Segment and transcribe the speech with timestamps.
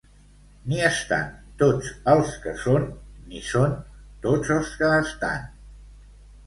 [0.71, 1.27] Ni estan
[1.59, 2.89] tots els que són,
[3.29, 3.79] ni són
[4.27, 5.47] tots els que estan.